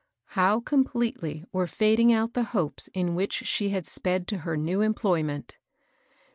How 0.29 0.59
com 0.59 0.83
pletely 0.83 1.45
were 1.51 1.67
fading 1.67 2.11
out 2.11 2.33
the 2.33 2.41
hopes 2.57 2.87
in 2.91 3.13
which 3.13 3.33
she 3.45 3.69
had 3.69 3.85
sped 3.85 4.27
to 4.29 4.39
her 4.39 4.57
new 4.57 4.81
employment 4.81 5.59